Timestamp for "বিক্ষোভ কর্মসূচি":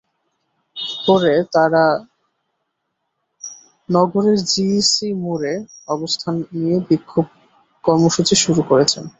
6.89-8.35